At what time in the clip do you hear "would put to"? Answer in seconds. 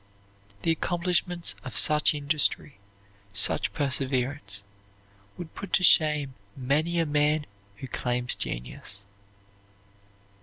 5.37-5.83